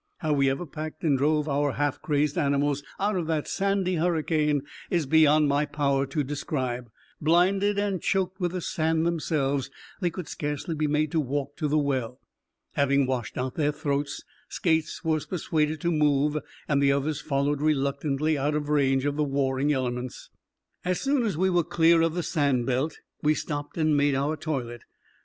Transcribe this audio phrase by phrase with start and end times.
[0.17, 4.63] How we ever packed and drove our half crazed animals out of that sandy hurricane
[4.89, 6.89] is beyond my power to describe.
[7.21, 9.69] Blinded and choked with the sand themselves,
[9.99, 12.19] they could scarcely be made to walk to the well.
[12.71, 16.35] Having washed out their throats, Skates was persuaded to move,
[16.67, 20.31] and the others followed reluctantly out of range of the warring elements.
[20.83, 24.35] As soon as we were clear of the sand belt, we stopped and made our
[24.35, 24.81] toilet.